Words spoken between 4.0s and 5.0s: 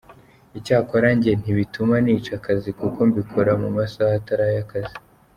atari ay’akazi.